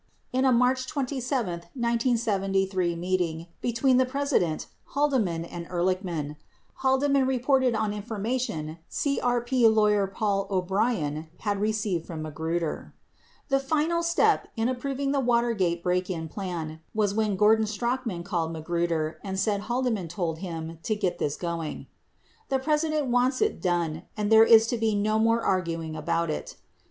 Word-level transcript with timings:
BS 0.33 0.39
In 0.39 0.45
a 0.45 0.51
March 0.51 0.87
27, 0.87 1.47
1973 1.75 2.95
meeting 2.95 3.45
between 3.61 3.97
the 3.97 4.05
President, 4.07 4.65
Haldeman 4.95 5.45
and 5.45 5.67
Ehrlichman, 5.69 6.37
Haldeman 6.77 7.27
reported 7.27 7.75
on 7.75 7.93
information 7.93 8.79
CRP 8.89 9.71
lawyer 9.71 10.07
Paul 10.07 10.47
O'Brien 10.49 11.27
had 11.41 11.61
received 11.61 12.07
from 12.07 12.23
Magruder: 12.23 12.95
[T]he 13.51 13.59
final 13.61 14.01
step 14.01 14.47
[in 14.57 14.67
approving 14.67 15.11
the 15.11 15.19
Watergate 15.19 15.83
break 15.83 16.09
in 16.09 16.27
plan] 16.27 16.79
was 16.95 17.13
when 17.13 17.35
Gordon 17.35 17.67
Strachan 17.67 18.23
called 18.23 18.51
Magruder 18.53 19.19
and 19.23 19.39
said 19.39 19.61
Haldeman 19.69 20.07
told 20.07 20.39
him 20.39 20.79
to 20.81 20.95
get 20.95 21.19
this 21.19 21.35
going. 21.37 21.85
"The 22.49 22.57
President 22.57 23.05
wants 23.05 23.39
it 23.39 23.61
done 23.61 24.05
and 24.17 24.31
there 24.31 24.43
is 24.45 24.65
to 24.65 24.77
be 24.79 24.95
no 24.95 25.19
more 25.19 25.43
arguing 25.43 25.95
about 25.95 26.31
it." 26.31 26.55